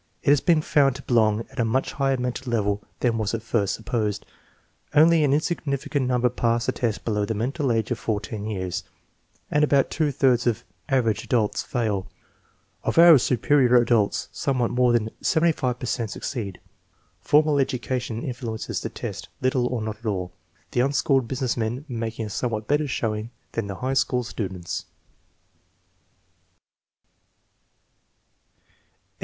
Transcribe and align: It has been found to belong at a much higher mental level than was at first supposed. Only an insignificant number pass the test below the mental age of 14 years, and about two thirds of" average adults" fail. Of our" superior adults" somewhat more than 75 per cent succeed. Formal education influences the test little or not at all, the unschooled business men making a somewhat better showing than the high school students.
It 0.23 0.31
has 0.31 0.41
been 0.41 0.63
found 0.63 0.95
to 0.95 1.03
belong 1.03 1.45
at 1.51 1.59
a 1.59 1.63
much 1.63 1.91
higher 1.91 2.17
mental 2.17 2.51
level 2.51 2.81
than 3.01 3.19
was 3.19 3.35
at 3.35 3.43
first 3.43 3.75
supposed. 3.75 4.25
Only 4.95 5.23
an 5.23 5.31
insignificant 5.31 6.07
number 6.07 6.27
pass 6.29 6.65
the 6.65 6.71
test 6.71 7.05
below 7.05 7.23
the 7.23 7.35
mental 7.35 7.71
age 7.71 7.91
of 7.91 7.99
14 7.99 8.45
years, 8.47 8.83
and 9.51 9.63
about 9.63 9.91
two 9.91 10.11
thirds 10.11 10.47
of" 10.47 10.63
average 10.99 11.23
adults" 11.25 11.61
fail. 11.61 12.07
Of 12.83 12.97
our" 12.97 13.15
superior 13.19 13.75
adults" 13.75 14.27
somewhat 14.31 14.71
more 14.71 14.91
than 14.91 15.11
75 15.21 15.77
per 15.77 15.85
cent 15.85 16.09
succeed. 16.09 16.59
Formal 17.19 17.59
education 17.59 18.23
influences 18.23 18.81
the 18.81 18.89
test 18.89 19.29
little 19.39 19.67
or 19.67 19.83
not 19.83 19.99
at 19.99 20.05
all, 20.07 20.31
the 20.71 20.79
unschooled 20.79 21.27
business 21.27 21.55
men 21.55 21.85
making 21.87 22.25
a 22.25 22.29
somewhat 22.31 22.67
better 22.67 22.87
showing 22.87 23.29
than 23.51 23.67
the 23.67 23.75
high 23.75 23.93
school 23.93 24.23
students. 24.23 24.85